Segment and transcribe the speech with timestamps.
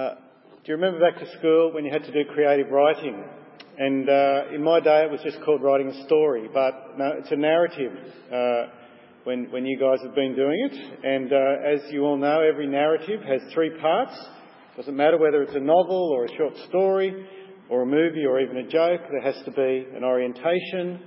[0.00, 0.14] Uh,
[0.64, 3.22] do you remember back to school when you had to do creative writing?
[3.76, 7.30] And uh, in my day, it was just called writing a story, but no, it's
[7.30, 7.92] a narrative.
[8.32, 8.72] Uh,
[9.24, 12.66] when, when you guys have been doing it, and uh, as you all know, every
[12.66, 14.18] narrative has three parts.
[14.74, 17.26] Doesn't matter whether it's a novel or a short story,
[17.68, 19.02] or a movie, or even a joke.
[19.10, 21.02] There has to be an orientation.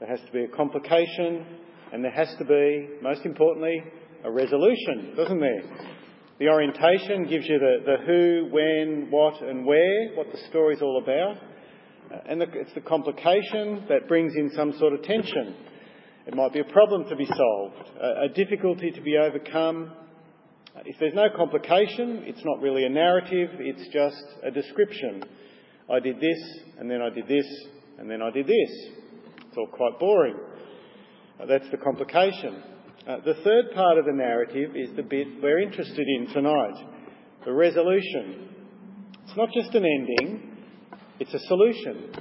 [0.00, 1.44] There has to be a complication,
[1.92, 3.82] and there has to be, most importantly,
[4.24, 5.97] a resolution, doesn't there?
[6.38, 11.02] The orientation gives you the, the who, when, what, and where, what the story's all
[11.02, 11.36] about.
[12.12, 15.56] Uh, and the, it's the complication that brings in some sort of tension.
[16.28, 19.90] It might be a problem to be solved, a, a difficulty to be overcome.
[20.84, 25.24] If there's no complication, it's not really a narrative, it's just a description.
[25.90, 27.46] I did this, and then I did this,
[27.98, 28.90] and then I did this.
[29.48, 30.36] It's all quite boring.
[31.42, 32.62] Uh, that's the complication.
[33.08, 36.74] Uh, the third part of the narrative is the bit we're interested in tonight
[37.46, 38.50] the resolution.
[39.24, 40.58] It's not just an ending,
[41.18, 42.12] it's a solution,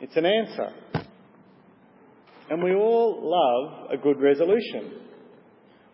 [0.00, 0.68] it's an answer.
[2.48, 5.00] And we all love a good resolution.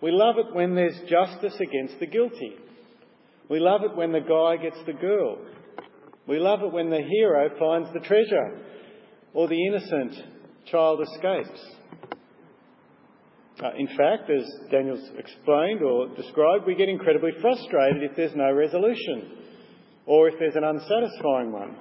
[0.00, 2.52] We love it when there's justice against the guilty.
[3.48, 5.38] We love it when the guy gets the girl.
[6.28, 8.60] We love it when the hero finds the treasure
[9.34, 10.14] or the innocent
[10.70, 11.60] child escapes.
[13.60, 18.52] Uh, in fact, as Daniel's explained or described, we get incredibly frustrated if there's no
[18.52, 19.30] resolution
[20.06, 21.76] or if there's an unsatisfying one.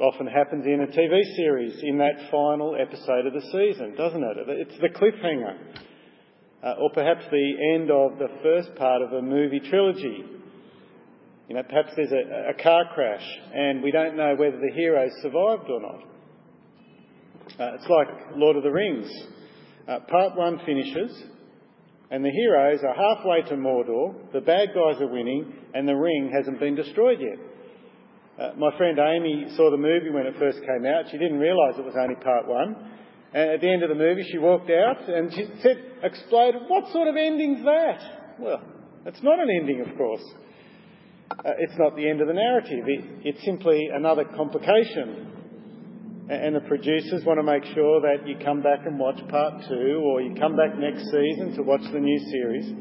[0.00, 4.36] Often happens in a TV series in that final episode of the season, doesn't it?
[4.48, 5.56] It's the cliffhanger.
[6.62, 10.24] Uh, or perhaps the end of the first part of a movie trilogy.
[11.48, 15.08] You know, perhaps there's a, a car crash and we don't know whether the hero
[15.22, 16.02] survived or not.
[17.58, 19.08] Uh, it's like Lord of the Rings.
[19.88, 21.22] Uh, part one finishes,
[22.10, 26.32] and the heroes are halfway to Mordor, the bad guys are winning, and the ring
[26.36, 27.38] hasn't been destroyed yet.
[28.38, 31.04] Uh, my friend Amy saw the movie when it first came out.
[31.10, 32.76] She didn't realise it was only part one.
[33.32, 36.92] And at the end of the movie, she walked out and she said, exploded, What
[36.92, 38.36] sort of ending's that?
[38.38, 38.62] Well,
[39.06, 40.22] it's not an ending, of course.
[41.30, 42.84] Uh, it's not the end of the narrative.
[42.86, 45.32] It, it's simply another complication
[46.28, 50.02] and the producers want to make sure that you come back and watch part two
[50.04, 52.72] or you come back next season to watch the new series.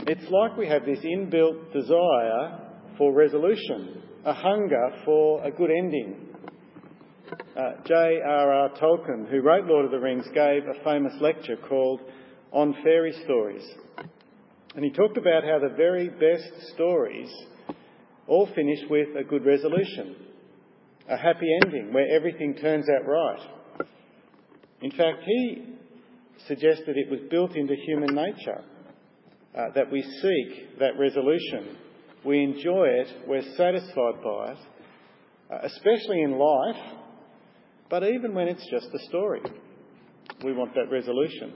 [0.00, 2.60] It's like we have this inbuilt desire
[2.98, 6.16] for resolution, a hunger for a good ending.
[7.56, 8.70] Uh, J.R.R.
[8.78, 12.02] Tolkien, who wrote Lord of the Rings, gave a famous lecture called
[12.52, 13.64] On Fairy Stories.
[14.74, 17.32] And he talked about how the very best stories
[18.26, 20.25] all finish with a good resolution
[21.08, 23.40] a happy ending where everything turns out right.
[24.82, 25.76] In fact, he
[26.46, 28.62] suggested it was built into human nature
[29.56, 31.76] uh, that we seek that resolution.
[32.24, 34.58] We enjoy it, we're satisfied by it,
[35.50, 36.82] uh, especially in life,
[37.88, 39.40] but even when it's just a story.
[40.44, 41.54] We want that resolution.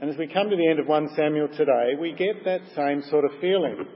[0.00, 3.02] And as we come to the end of 1 Samuel today, we get that same
[3.10, 3.86] sort of feeling.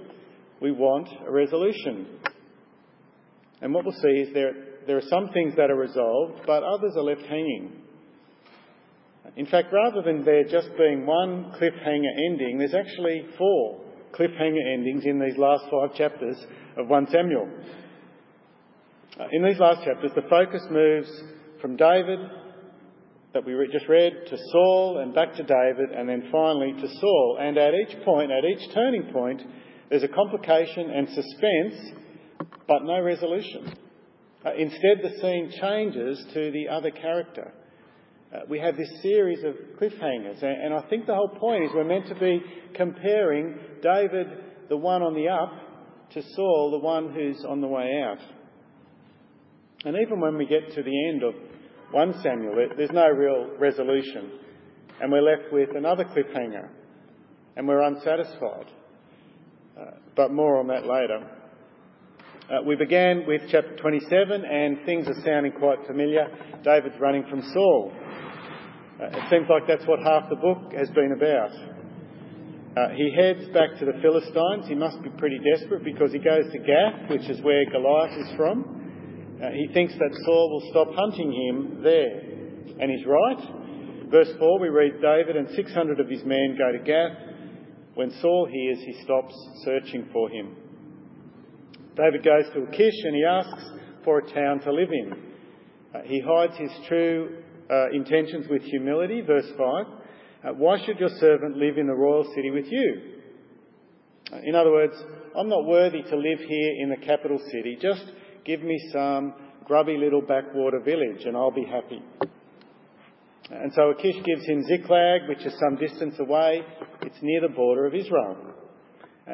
[0.61, 2.07] We want a resolution.
[3.61, 4.53] And what we'll see is there,
[4.87, 7.73] there are some things that are resolved, but others are left hanging.
[9.37, 13.81] In fact, rather than there just being one cliffhanger ending, there's actually four
[14.13, 16.37] cliffhanger endings in these last five chapters
[16.77, 17.49] of 1 Samuel.
[19.19, 21.09] Uh, in these last chapters, the focus moves
[21.61, 22.19] from David,
[23.33, 27.39] that we just read, to Saul and back to David, and then finally to Saul.
[27.41, 29.43] And at each point, at each turning point,
[29.89, 32.01] there's a complication and suspense
[32.71, 33.75] but no resolution.
[34.47, 37.53] Uh, instead, the scene changes to the other character.
[38.33, 41.71] Uh, we have this series of cliffhangers, and, and I think the whole point is
[41.75, 42.41] we're meant to be
[42.75, 44.29] comparing David,
[44.69, 45.51] the one on the up,
[46.13, 48.21] to Saul, the one who's on the way out.
[49.85, 51.35] And even when we get to the end of
[51.91, 54.31] 1 Samuel, there's no real resolution,
[55.03, 56.69] and we're left with another cliffhanger,
[57.57, 58.67] and we're unsatisfied.
[59.77, 59.85] Uh,
[60.15, 61.40] but more on that later.
[62.51, 66.27] Uh, we began with chapter 27, and things are sounding quite familiar.
[66.65, 67.93] David's running from Saul.
[67.95, 71.53] Uh, it seems like that's what half the book has been about.
[72.77, 74.67] Uh, he heads back to the Philistines.
[74.67, 78.37] He must be pretty desperate because he goes to Gath, which is where Goliath is
[78.37, 79.39] from.
[79.41, 82.19] Uh, he thinks that Saul will stop hunting him there.
[82.83, 84.11] And he's right.
[84.11, 87.17] Verse 4, we read David and 600 of his men go to Gath.
[87.95, 90.57] When Saul hears, he stops searching for him.
[91.97, 93.65] David goes to Achish and he asks
[94.05, 95.13] for a town to live in.
[95.95, 99.21] Uh, he hides his true uh, intentions with humility.
[99.23, 103.21] Verse 5 uh, Why should your servant live in the royal city with you?
[104.45, 104.95] In other words,
[105.37, 107.77] I'm not worthy to live here in the capital city.
[107.81, 108.05] Just
[108.45, 109.35] give me some
[109.65, 112.03] grubby little backwater village and I'll be happy.
[113.51, 116.63] And so Achish gives him Ziklag, which is some distance away.
[117.03, 118.37] It's near the border of Israel.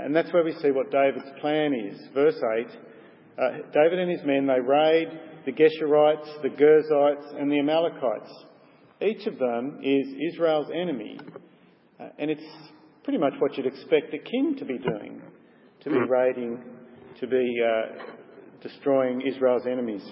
[0.04, 1.98] And that's where we see what David's plan is.
[2.14, 2.66] Verse 8
[3.38, 5.08] uh, David and his men, they raid
[5.44, 8.32] the Geshurites, the Girzites, and the Amalekites.
[9.02, 11.20] Each of them is Israel's enemy,
[12.00, 12.46] uh, and it's
[13.04, 15.20] pretty much what you'd expect a king to be doing
[15.87, 16.58] to be raiding,
[17.20, 18.02] to be uh,
[18.60, 20.02] destroying Israel's enemies.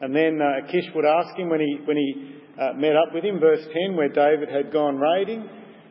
[0.00, 3.24] And then uh, Achish would ask him when he, when he uh, met up with
[3.24, 5.48] him, verse 10, where David had gone raiding,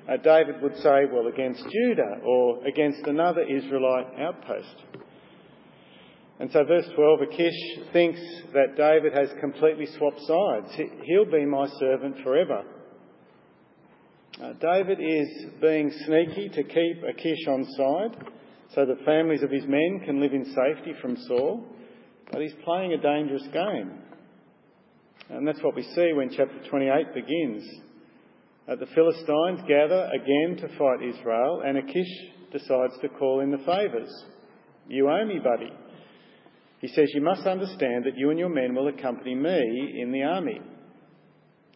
[0.09, 4.75] uh, David would say, Well, against Judah or against another Israelite outpost.
[6.39, 8.19] And so, verse 12, Achish thinks
[8.53, 10.89] that David has completely swapped sides.
[11.03, 12.63] He'll be my servant forever.
[14.41, 15.27] Uh, David is
[15.61, 18.31] being sneaky to keep Achish on side
[18.73, 21.65] so the families of his men can live in safety from Saul,
[22.31, 23.99] but he's playing a dangerous game.
[25.29, 27.69] And that's what we see when chapter 28 begins.
[28.67, 32.07] Uh, the Philistines gather again to fight Israel, and Achish
[32.51, 34.11] decides to call in the favours.
[34.87, 35.71] You owe me, buddy.
[36.79, 40.23] He says, You must understand that you and your men will accompany me in the
[40.23, 40.61] army.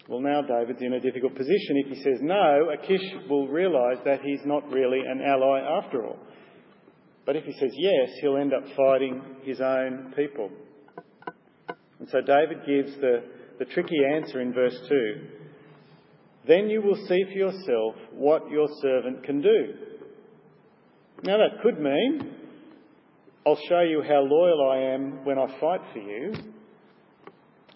[0.07, 1.77] Well, now David's in a difficult position.
[1.77, 6.19] If he says no, Achish will realise that he's not really an ally after all.
[7.25, 10.51] But if he says yes, he'll end up fighting his own people.
[11.99, 13.23] And so David gives the,
[13.57, 15.44] the tricky answer in verse 2
[16.47, 19.73] Then you will see for yourself what your servant can do.
[21.23, 22.35] Now, that could mean
[23.45, 26.33] I'll show you how loyal I am when I fight for you.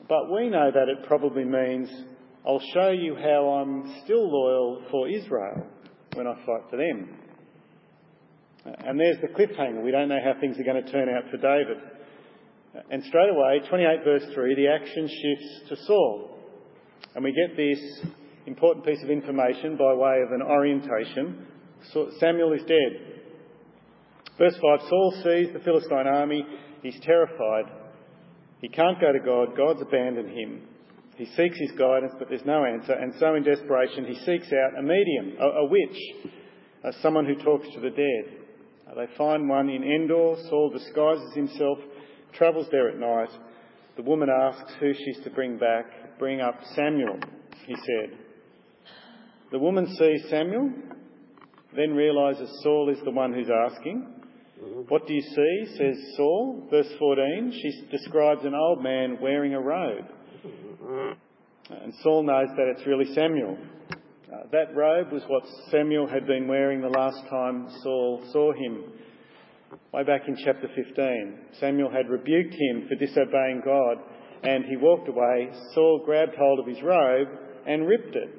[0.07, 1.89] But we know that it probably means
[2.45, 5.67] I'll show you how I'm still loyal for Israel
[6.13, 7.17] when I fight for them.
[8.65, 9.83] And there's the cliffhanger.
[9.83, 11.77] We don't know how things are going to turn out for David.
[12.91, 16.39] And straight away, 28 verse 3, the action shifts to Saul.
[17.15, 17.79] And we get this
[18.45, 21.45] important piece of information by way of an orientation.
[22.19, 23.19] Samuel is dead.
[24.37, 26.45] Verse 5 Saul sees the Philistine army.
[26.81, 27.65] He's terrified.
[28.61, 29.55] He can't go to God.
[29.55, 30.61] God's abandoned him.
[31.17, 34.79] He seeks his guidance, but there's no answer, and so in desperation he seeks out
[34.79, 38.39] a medium, a, a witch, someone who talks to the dead.
[38.89, 40.35] Uh, they find one in Endor.
[40.49, 41.77] Saul disguises himself,
[42.33, 43.29] travels there at night.
[43.97, 46.17] The woman asks who she's to bring back.
[46.17, 47.19] Bring up Samuel,
[47.65, 48.17] he said.
[49.51, 50.71] The woman sees Samuel,
[51.75, 54.05] then realises Saul is the one who's asking.
[54.89, 55.77] What do you see?
[55.77, 56.67] says Saul.
[56.69, 60.05] Verse 14, she describes an old man wearing a robe.
[61.69, 63.57] And Saul knows that it's really Samuel.
[64.31, 68.83] Uh, that robe was what Samuel had been wearing the last time Saul saw him.
[69.93, 73.97] Way back in chapter 15, Samuel had rebuked him for disobeying God,
[74.43, 75.49] and he walked away.
[75.73, 77.27] Saul grabbed hold of his robe
[77.65, 78.38] and ripped it.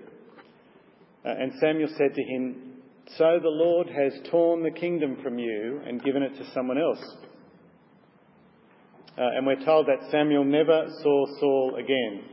[1.25, 2.75] Uh, and Samuel said to him,
[3.19, 7.05] So the Lord has torn the kingdom from you and given it to someone else.
[9.19, 12.25] Uh, and we're told that Samuel never saw Saul again.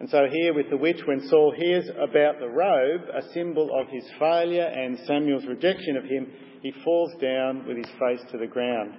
[0.00, 3.86] And so, here with the witch, when Saul hears about the robe, a symbol of
[3.88, 6.26] his failure and Samuel's rejection of him,
[6.62, 8.94] he falls down with his face to the ground.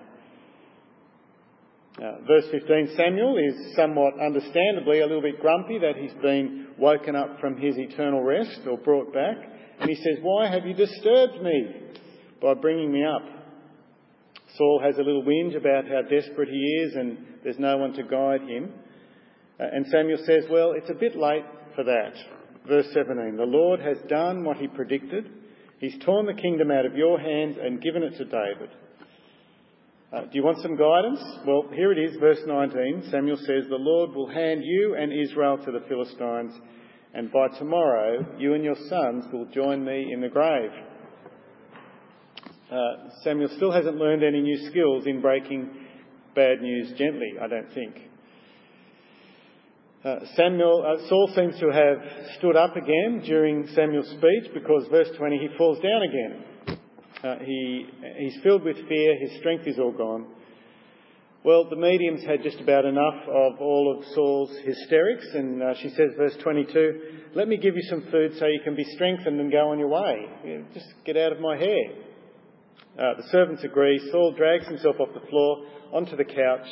[1.97, 7.15] Uh, verse 15 Samuel is somewhat understandably a little bit grumpy that he's been woken
[7.15, 9.35] up from his eternal rest or brought back.
[9.79, 11.75] And he says, Why have you disturbed me
[12.41, 13.23] by bringing me up?
[14.57, 18.03] Saul has a little whinge about how desperate he is and there's no one to
[18.03, 18.71] guide him.
[19.59, 21.45] Uh, and Samuel says, Well, it's a bit late
[21.75, 22.13] for that.
[22.67, 25.29] Verse 17 The Lord has done what he predicted.
[25.79, 28.69] He's torn the kingdom out of your hands and given it to David.
[30.11, 31.21] Uh, do you want some guidance?
[31.47, 33.07] Well, here it is, verse 19.
[33.11, 36.51] Samuel says, The Lord will hand you and Israel to the Philistines,
[37.13, 40.71] and by tomorrow you and your sons will join me in the grave.
[42.69, 45.69] Uh, Samuel still hasn't learned any new skills in breaking
[46.35, 47.95] bad news gently, I don't think.
[50.03, 55.09] Uh, Samuel, uh, Saul seems to have stood up again during Samuel's speech because verse
[55.17, 56.50] 20 he falls down again.
[57.23, 57.85] Uh, he,
[58.17, 60.25] he's filled with fear, his strength is all gone.
[61.43, 65.89] Well, the mediums had just about enough of all of Saul's hysterics, and uh, she
[65.89, 67.01] says, verse 22,
[67.35, 69.87] Let me give you some food so you can be strengthened and go on your
[69.87, 70.27] way.
[70.73, 71.93] just get out of my hair.
[72.99, 73.99] Uh, the servants agree.
[74.11, 76.67] Saul drags himself off the floor onto the couch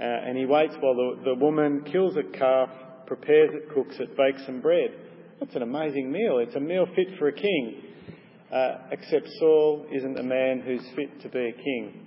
[0.00, 2.68] uh, and he waits while the, the woman kills a calf,
[3.06, 4.90] prepares it, cooks it, bakes some bread.
[5.40, 6.38] That's an amazing meal.
[6.38, 7.82] It's a meal fit for a king.
[8.52, 12.06] Uh, except Saul isn't a man who's fit to be a king.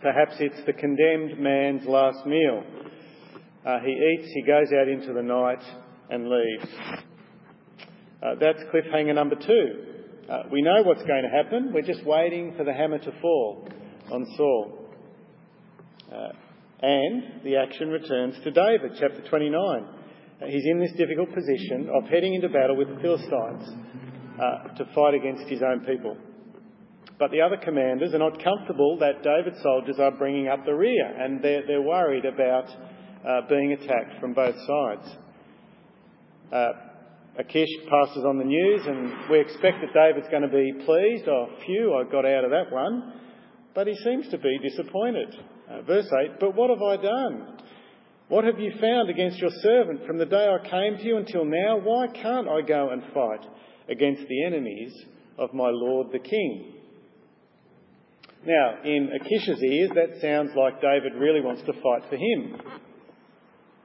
[0.00, 2.64] Perhaps it's the condemned man's last meal.
[3.66, 5.62] Uh, he eats, he goes out into the night
[6.08, 6.66] and leaves.
[8.22, 9.84] Uh, that's cliffhanger number two.
[10.30, 11.72] Uh, we know what's going to happen.
[11.72, 13.68] We're just waiting for the hammer to fall
[14.10, 14.88] on Saul.
[16.10, 16.28] Uh,
[16.82, 19.54] and the action returns to David, chapter 29.
[19.60, 23.68] Uh, he's in this difficult position of heading into battle with the Philistines
[24.40, 26.16] uh, to fight against his own people.
[27.18, 31.06] But the other commanders are not comfortable that David's soldiers are bringing up the rear,
[31.06, 32.64] and they're, they're worried about
[33.28, 35.16] uh, being attacked from both sides.
[36.50, 36.72] Uh,
[37.38, 41.28] Achish passes on the news, and we expect that David's going to be pleased.
[41.28, 43.12] Oh, phew, I got out of that one.
[43.74, 45.36] But he seems to be disappointed.
[45.70, 47.58] Uh, verse 8 But what have I done?
[48.28, 51.44] What have you found against your servant from the day I came to you until
[51.44, 51.78] now?
[51.82, 53.46] Why can't I go and fight
[53.90, 54.92] against the enemies
[55.38, 56.74] of my lord the king?
[58.46, 62.56] Now, in Achish's ears, that sounds like David really wants to fight for him.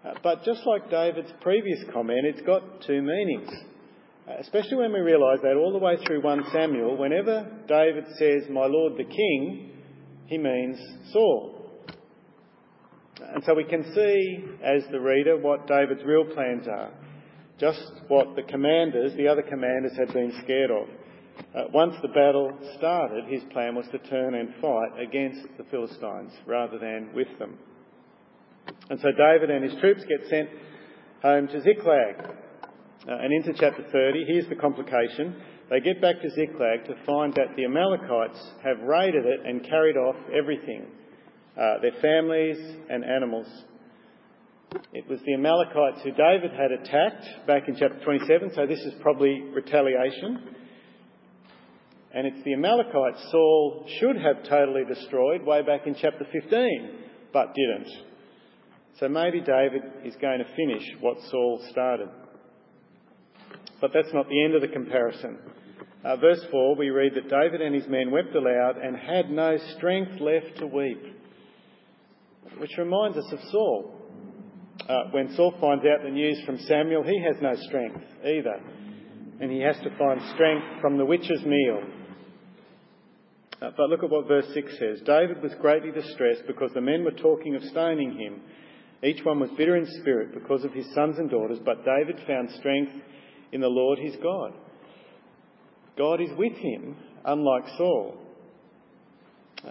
[0.05, 3.49] Uh, but just like David's previous comment, it's got two meanings.
[4.27, 8.43] Uh, especially when we realise that all the way through 1 Samuel, whenever David says,
[8.49, 9.71] My Lord the King,
[10.27, 10.79] he means
[11.11, 11.69] Saul.
[13.33, 16.91] And so we can see, as the reader, what David's real plans are.
[17.59, 20.87] Just what the commanders, the other commanders, had been scared of.
[21.53, 26.31] Uh, once the battle started, his plan was to turn and fight against the Philistines
[26.45, 27.57] rather than with them.
[28.89, 30.49] And so David and his troops get sent
[31.21, 32.15] home to Ziklag.
[33.07, 35.35] Uh, and into chapter 30, here's the complication.
[35.69, 39.97] They get back to Ziklag to find that the Amalekites have raided it and carried
[39.97, 40.87] off everything
[41.57, 42.57] uh, their families
[42.89, 43.47] and animals.
[44.93, 48.93] It was the Amalekites who David had attacked back in chapter 27, so this is
[49.01, 50.55] probably retaliation.
[52.13, 56.89] And it's the Amalekites Saul should have totally destroyed way back in chapter 15,
[57.31, 57.89] but didn't.
[58.99, 62.09] So maybe David is going to finish what Saul started.
[63.81, 65.37] But that's not the end of the comparison.
[66.03, 69.57] Uh, verse 4, we read that David and his men wept aloud and had no
[69.75, 71.01] strength left to weep.
[72.57, 73.94] Which reminds us of Saul.
[74.87, 78.61] Uh, when Saul finds out the news from Samuel, he has no strength either.
[79.39, 81.81] And he has to find strength from the witch's meal.
[83.61, 85.01] Uh, but look at what verse 6 says.
[85.05, 88.41] David was greatly distressed because the men were talking of stoning him.
[89.03, 92.49] Each one was bitter in spirit because of his sons and daughters, but David found
[92.51, 92.91] strength
[93.51, 94.53] in the Lord his God.
[95.97, 98.17] God is with him, unlike Saul.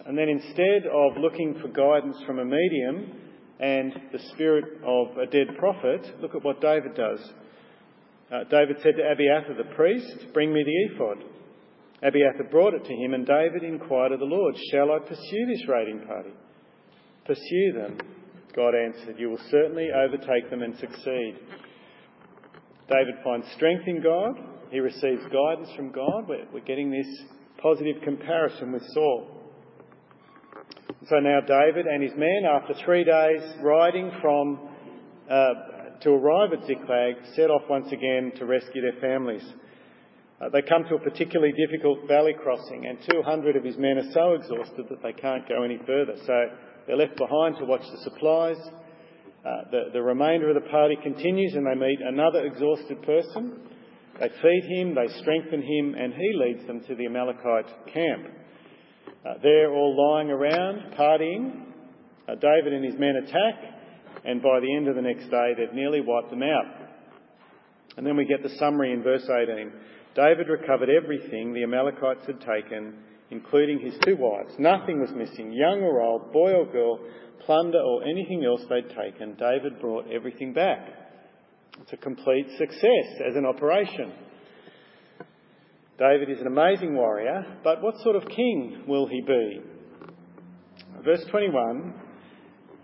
[0.07, 3.13] And then instead of looking for guidance from a medium
[3.61, 7.21] and the spirit of a dead prophet, look at what David does.
[8.33, 11.25] Uh, David said to Abiathar the priest, Bring me the ephod.
[12.03, 15.69] Abiathar brought it to him, and David inquired of the Lord, Shall I pursue this
[15.69, 16.31] raiding party?
[17.27, 17.99] Pursue them.
[18.57, 21.37] God answered, You will certainly overtake them and succeed.
[22.89, 24.37] David finds strength in God.
[24.71, 26.29] He receives guidance from God.
[26.29, 27.07] We're, we're getting this
[27.59, 29.34] positive comparison with Saul.
[31.09, 34.59] So now David and his men, after three days riding from
[35.29, 39.45] uh, to arrive at Ziklag, set off once again to rescue their families.
[40.41, 44.13] Uh, they come to a particularly difficult valley crossing, and 200 of his men are
[44.13, 46.17] so exhausted that they can't go any further.
[46.25, 46.35] So
[46.87, 48.57] they're left behind to watch the supplies.
[49.45, 53.61] Uh, the, the remainder of the party continues, and they meet another exhausted person.
[54.19, 58.27] They feed him, they strengthen him, and he leads them to the Amalekite camp.
[59.25, 61.63] Uh, they're all lying around, partying.
[62.29, 63.55] Uh, David and his men attack,
[64.25, 66.85] and by the end of the next day, they've nearly wiped them out.
[67.97, 69.73] And then we get the summary in verse 18.
[70.15, 72.99] David recovered everything the Amalekites had taken,
[73.31, 74.53] including his two wives.
[74.59, 77.01] Nothing was missing, young or old, boy or girl,
[77.45, 79.35] plunder or anything else they'd taken.
[79.37, 80.87] David brought everything back.
[81.81, 84.13] It's a complete success as an operation.
[85.99, 89.61] David is an amazing warrior, but what sort of king will he be?
[91.05, 91.95] Verse 21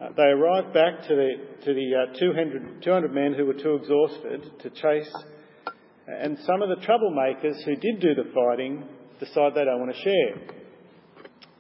[0.01, 1.31] uh, they arrived back to the,
[1.63, 5.13] to the uh, 200, 200 men who were too exhausted to chase
[6.19, 8.85] and some of the troublemakers who did do the fighting
[9.21, 10.57] decide they don't want to share.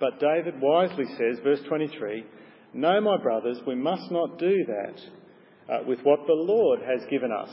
[0.01, 2.25] But David wisely says, verse 23,
[2.75, 5.01] No, my brothers, we must not do that
[5.73, 7.51] uh, with what the Lord has given us.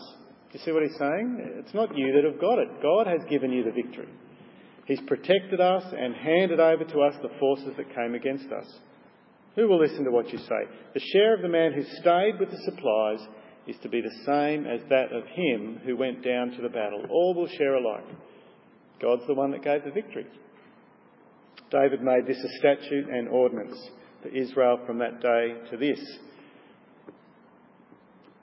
[0.52, 1.38] Do you see what he's saying?
[1.60, 2.82] It's not you that have got it.
[2.82, 4.08] God has given you the victory.
[4.86, 8.66] He's protected us and handed over to us the forces that came against us.
[9.56, 10.70] Who will listen to what you say?
[10.94, 13.20] The share of the man who stayed with the supplies
[13.68, 17.06] is to be the same as that of him who went down to the battle.
[17.10, 18.06] All will share alike.
[19.02, 20.26] God's the one that gave the victory.
[21.70, 23.78] David made this a statute and ordinance
[24.22, 26.00] for Israel from that day to this.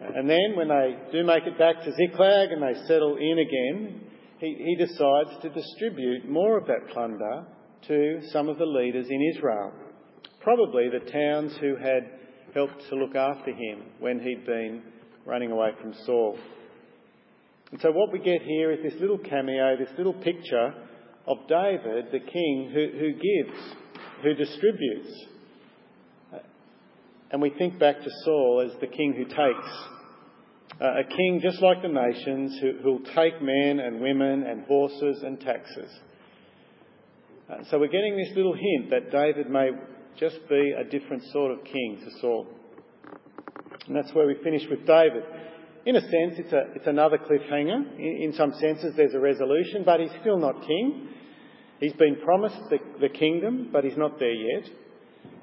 [0.00, 4.00] And then when they do make it back to Ziklag and they settle in again,
[4.38, 7.46] he, he decides to distribute more of that plunder
[7.86, 9.72] to some of the leaders in Israel.
[10.40, 12.10] Probably the towns who had
[12.54, 14.82] helped to look after him when he'd been
[15.24, 16.38] running away from Saul.
[17.70, 20.74] And so what we get here is this little cameo, this little picture
[21.26, 23.74] of David, the king, who, who gives,
[24.22, 25.26] who distributes.
[27.34, 29.68] And we think back to Saul as the king who takes.
[30.80, 35.20] Uh, a king just like the nations who will take men and women and horses
[35.24, 35.90] and taxes.
[37.50, 39.70] Uh, so we're getting this little hint that David may
[40.16, 42.46] just be a different sort of king to Saul.
[43.88, 45.24] And that's where we finish with David.
[45.86, 47.98] In a sense, it's, a, it's another cliffhanger.
[47.98, 51.08] In, in some senses, there's a resolution, but he's still not king.
[51.80, 54.70] He's been promised the, the kingdom, but he's not there yet.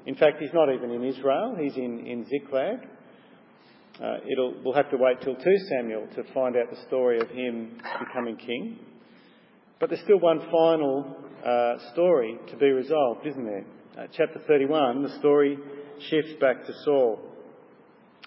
[0.06, 2.78] In fact, he's not even in Israel, he's in, in Ziklag.
[4.02, 4.16] Uh,
[4.64, 8.36] we'll have to wait till 2 Samuel to find out the story of him becoming
[8.36, 8.78] king.
[9.78, 13.64] But there's still one final uh, story to be resolved, isn't there?
[13.96, 15.58] Uh, chapter 31, the story
[16.08, 17.20] shifts back to Saul.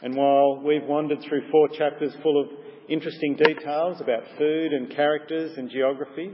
[0.01, 2.49] And while we've wandered through four chapters full of
[2.87, 6.31] interesting details about food and characters and geography,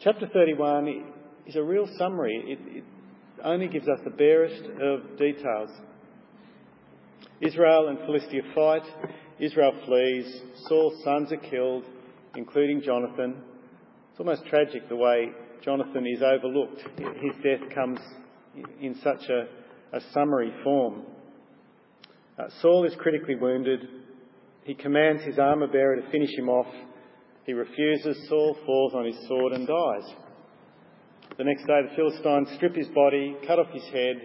[0.00, 1.04] chapter 31
[1.46, 2.42] is a real summary.
[2.46, 2.84] It, it
[3.44, 5.70] only gives us the barest of details.
[7.40, 8.82] Israel and Philistia fight.
[9.38, 10.42] Israel flees.
[10.68, 11.84] Saul's sons are killed,
[12.36, 13.36] including Jonathan.
[14.10, 15.32] It's almost tragic the way
[15.62, 16.82] Jonathan is overlooked.
[16.98, 17.98] His death comes
[18.80, 21.02] in such a, a summary form.
[22.38, 23.80] Uh, Saul is critically wounded.
[24.64, 26.72] He commands his armour bearer to finish him off.
[27.44, 28.16] He refuses.
[28.28, 30.14] Saul falls on his sword and dies.
[31.36, 34.22] The next day, the Philistines strip his body, cut off his head,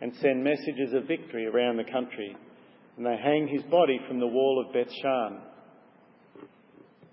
[0.00, 2.34] and send messages of victory around the country.
[2.96, 5.38] And they hang his body from the wall of Beth Shan.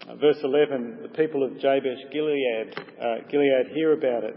[0.07, 4.35] Uh, verse 11 the people of Jabesh Gilead, uh, Gilead hear about it.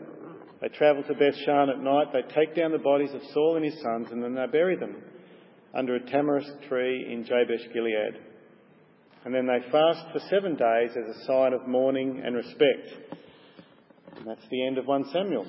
[0.61, 3.64] They travel to Beth Shan at night, they take down the bodies of Saul and
[3.64, 4.97] his sons, and then they bury them
[5.75, 8.19] under a tamarisk tree in Jabesh Gilead.
[9.25, 13.26] And then they fast for seven days as a sign of mourning and respect.
[14.16, 15.46] And that's the end of 1 Samuel.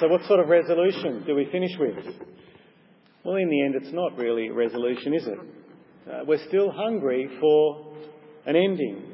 [0.00, 1.96] So, what sort of resolution do we finish with?
[3.24, 5.38] Well, in the end, it's not really a resolution, is it?
[6.08, 7.94] Uh, we're still hungry for
[8.46, 9.12] an ending.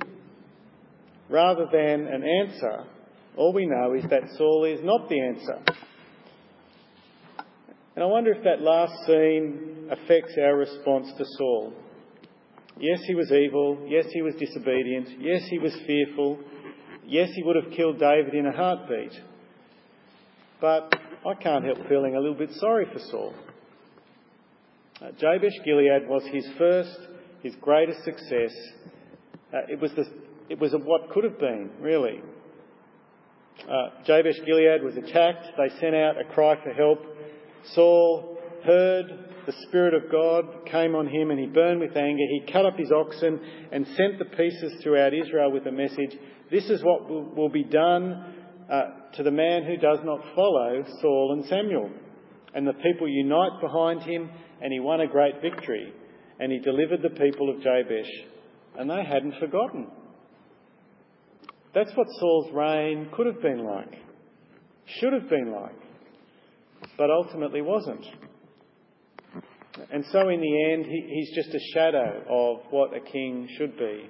[1.31, 2.85] Rather than an answer,
[3.37, 5.59] all we know is that Saul is not the answer.
[7.97, 11.73] And I wonder if that last scene affects our response to Saul.
[12.79, 13.87] Yes, he was evil.
[13.89, 15.09] Yes, he was disobedient.
[15.21, 16.41] Yes, he was fearful.
[17.07, 19.13] Yes, he would have killed David in a heartbeat.
[20.61, 20.95] But
[21.27, 23.35] I can't help feeling a little bit sorry for Saul.
[25.03, 26.97] Uh, Jabesh Gilead was his first,
[27.43, 28.53] his greatest success.
[29.53, 30.05] Uh, it was, the,
[30.49, 32.23] it was what could have been, really.
[33.63, 35.47] Uh, Jabesh Gilead was attacked.
[35.57, 37.01] They sent out a cry for help.
[37.75, 39.07] Saul heard
[39.47, 42.23] the Spirit of God came on him and he burned with anger.
[42.31, 43.41] He cut up his oxen
[43.73, 46.17] and sent the pieces throughout Israel with a message
[46.55, 48.33] This is what will, be done
[48.71, 48.83] uh,
[49.15, 51.91] to the man who does not follow Saul and Samuel.
[52.55, 54.31] And the people unite behind him,
[54.63, 55.93] and he won a great victory.
[56.39, 58.09] And he delivered the people of Jabesh,
[58.79, 59.89] and they hadn't forgotten.
[61.75, 63.93] That's what Saul's reign could have been like,
[65.01, 65.75] should have been like,
[66.97, 68.07] but ultimately wasn't.
[69.91, 73.77] And so, in the end, he, he's just a shadow of what a king should
[73.77, 74.09] be.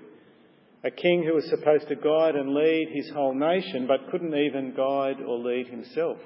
[0.84, 4.74] A king who was supposed to guide and lead his whole nation, but couldn't even
[4.76, 6.18] guide or lead himself.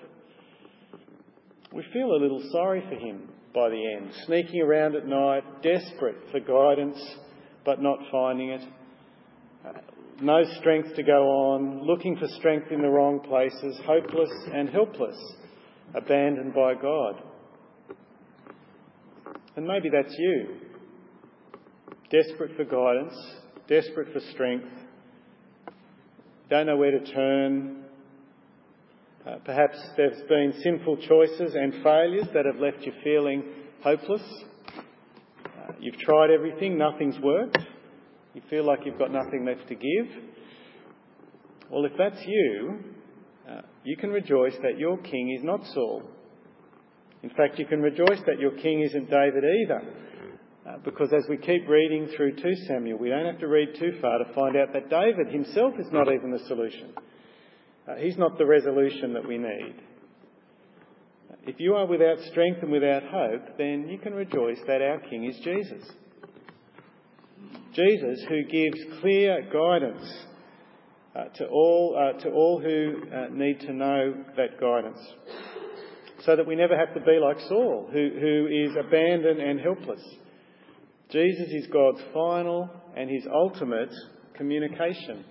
[1.72, 6.16] We feel a little sorry for him by the end, sneaking around at night, desperate
[6.32, 6.98] for guidance,
[7.64, 8.62] but not finding it.
[9.64, 9.72] Uh,
[10.20, 15.16] no strength to go on, looking for strength in the wrong places, hopeless and helpless,
[15.94, 17.22] abandoned by God.
[19.54, 20.56] And maybe that's you.
[22.10, 23.14] Desperate for guidance,
[23.68, 24.66] desperate for strength,
[26.48, 27.84] don't know where to turn.
[29.26, 33.44] Uh, perhaps there's been sinful choices and failures that have left you feeling
[33.82, 34.22] hopeless.
[35.44, 37.58] Uh, you've tried everything, nothing's worked.
[38.34, 40.22] You feel like you've got nothing left to give.
[41.70, 42.78] Well, if that's you,
[43.50, 46.02] uh, you can rejoice that your king is not Saul.
[47.22, 49.82] In fact, you can rejoice that your king isn't David either.
[50.68, 53.92] Uh, because as we keep reading through 2 Samuel, we don't have to read too
[54.02, 56.92] far to find out that David himself is not even the solution.
[57.88, 59.76] Uh, he's not the resolution that we need.
[61.44, 65.24] If you are without strength and without hope, then you can rejoice that our King
[65.24, 65.88] is Jesus.
[67.72, 70.24] Jesus, who gives clear guidance
[71.16, 75.00] uh, to, all, uh, to all who uh, need to know that guidance,
[76.26, 80.02] so that we never have to be like Saul, who, who is abandoned and helpless.
[81.10, 83.92] Jesus is God's final and his ultimate
[84.34, 85.24] communication.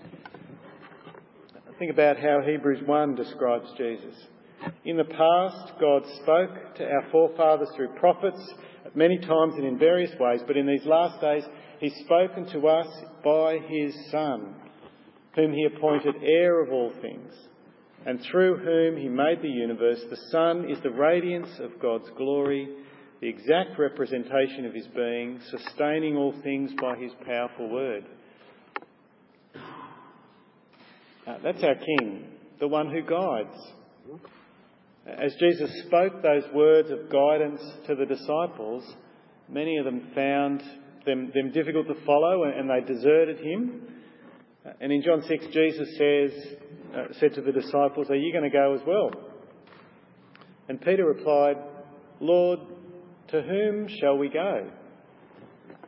[1.77, 4.15] Think about how Hebrews 1 describes Jesus.
[4.85, 8.41] In the past, God spoke to our forefathers through prophets
[8.95, 11.43] many times and in various ways, but in these last days,
[11.79, 12.87] He's spoken to us
[13.23, 14.55] by His Son,
[15.35, 17.31] whom He appointed heir of all things,
[18.03, 20.01] and through whom He made the universe.
[20.09, 22.67] The Son is the radiance of God's glory,
[23.21, 28.05] the exact representation of His being, sustaining all things by His powerful word.
[31.25, 32.25] Uh, that's our King,
[32.59, 33.57] the one who guides.
[35.05, 38.83] As Jesus spoke those words of guidance to the disciples,
[39.49, 40.61] many of them found
[41.05, 43.81] them, them difficult to follow and they deserted him.
[44.81, 46.31] And in John 6, Jesus says,
[46.93, 49.11] uh, said to the disciples, Are you going to go as well?
[50.67, 51.55] And Peter replied,
[52.19, 52.59] Lord,
[53.29, 54.69] to whom shall we go?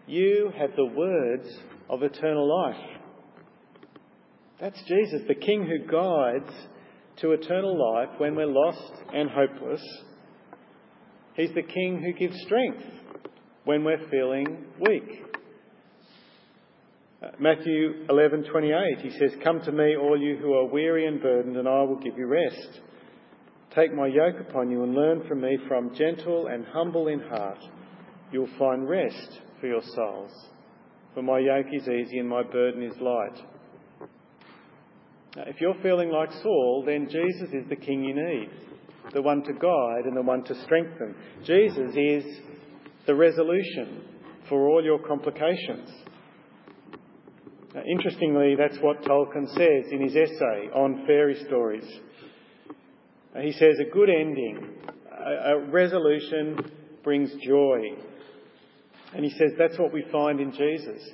[0.08, 1.47] You have the words
[1.89, 2.99] of eternal life.
[4.60, 6.52] That's Jesus, the King who guides
[7.21, 9.82] to eternal life when we're lost and hopeless.
[11.36, 12.84] He's the King who gives strength
[13.63, 15.23] when we're feeling weak.
[17.21, 21.58] Uh, Matthew 11:28 he says come to me all you who are weary and burdened
[21.58, 22.80] and I will give you rest.
[23.75, 27.60] Take my yoke upon you and learn from me from gentle and humble in heart.
[28.32, 30.32] You'll find rest for your souls.
[31.13, 33.39] For my yoke is easy and my burden is light.
[35.36, 38.49] Now, If you're feeling like Saul, then Jesus is the king you need,
[39.13, 41.15] the one to guide and the one to strengthen.
[41.43, 42.23] Jesus is
[43.05, 44.01] the resolution
[44.47, 45.89] for all your complications.
[47.75, 51.86] Now, interestingly, that's what Tolkien says in his essay on fairy stories.
[53.38, 54.70] He says a good ending,
[55.12, 56.72] a resolution
[57.04, 57.80] brings joy.
[59.13, 61.10] And he says that's what we find in Jesus.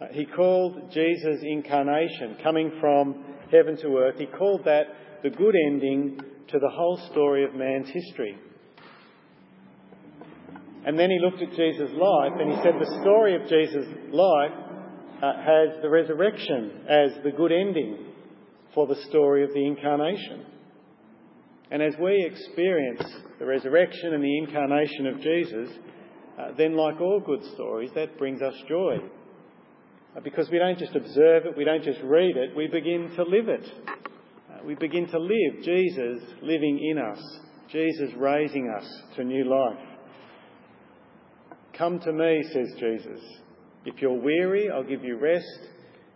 [0.00, 4.86] Uh, he called Jesus' incarnation, coming from heaven to earth, he called that
[5.22, 6.18] the good ending
[6.48, 8.36] to the whole story of man's history.
[10.84, 14.50] And then he looked at Jesus' life and he said the story of Jesus' life
[15.22, 18.06] uh, has the resurrection as the good ending
[18.74, 20.46] for the story of the incarnation.
[21.70, 23.02] And as we experience
[23.38, 25.70] the resurrection and the incarnation of Jesus,
[26.38, 28.96] uh, then, like all good stories, that brings us joy.
[30.16, 33.22] Uh, because we don't just observe it, we don't just read it, we begin to
[33.22, 33.66] live it.
[33.86, 37.20] Uh, we begin to live Jesus living in us,
[37.70, 39.78] Jesus raising us to new life.
[41.76, 43.20] Come to me, says Jesus.
[43.84, 45.46] If you're weary, I'll give you rest.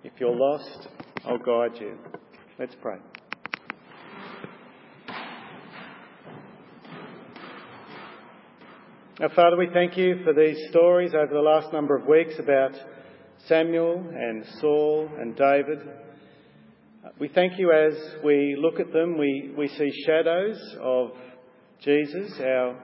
[0.05, 0.89] If you're lost,
[1.25, 1.99] I'll guide you.
[2.59, 2.99] Let's pray.
[9.19, 12.73] Now, Father, we thank you for these stories over the last number of weeks about
[13.47, 15.79] Samuel and Saul and David.
[17.19, 21.13] We thank you as we look at them, we, we see shadows of
[21.81, 22.79] Jesus, our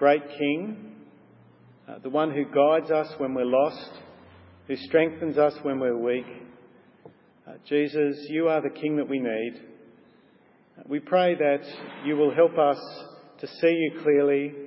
[0.00, 0.96] great King,
[1.88, 3.90] uh, the one who guides us when we're lost,
[4.66, 6.26] who strengthens us when we're weak.
[7.46, 9.52] Uh, Jesus, you are the King that we need.
[10.76, 11.62] Uh, we pray that
[12.04, 12.80] you will help us
[13.38, 14.61] to see you clearly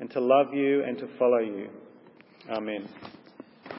[0.00, 1.68] and to love you and to follow you.
[2.50, 2.88] Amen.